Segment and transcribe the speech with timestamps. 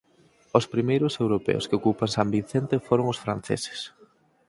[0.57, 3.79] Os primeiros europeos que ocupan San Vicente foron os franceses.